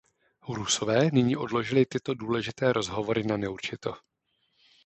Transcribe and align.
Rusové 0.49 1.09
nyní 1.13 1.35
odložili 1.37 1.85
tyto 1.85 2.13
důležité 2.13 2.73
rozhovory 2.73 3.23
na 3.23 3.37
neurčito. 3.37 3.93